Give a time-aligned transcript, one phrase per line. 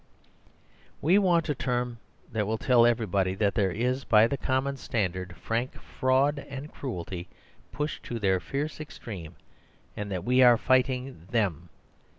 [0.99, 1.99] We want a term
[2.31, 7.27] that will tell everybody that there is, by the common standard, frank fraud and cruelty
[7.71, 9.35] pushed to their fierce extreme;
[9.95, 11.69] and that we are fighting THEM.